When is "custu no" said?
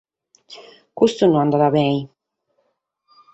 1.01-1.39